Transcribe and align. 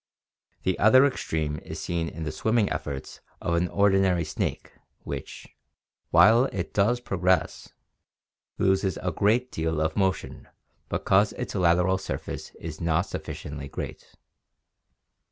The 0.63 0.79
other 0.79 1.05
ex 1.05 1.23
treme 1.29 1.61
is 1.61 1.79
seen 1.79 2.09
in 2.09 2.23
the 2.23 2.31
swimming 2.31 2.71
efforts 2.71 3.19
of 3.39 3.53
an 3.53 3.67
ordinary 3.67 4.23
snake 4.25 4.73
which, 5.03 5.45
while 6.09 6.45
it 6.45 6.73
does 6.73 6.99
progress, 6.99 7.69
loses 8.57 8.97
a 9.03 9.11
great 9.11 9.51
deal 9.51 9.79
of 9.79 9.95
motion 9.95 10.47
because 10.89 11.33
its 11.33 11.53
lateral 11.53 11.99
surface 11.99 12.49
is 12.55 12.81
not 12.81 13.03
sufficiently 13.03 13.67
great. 13.67 14.15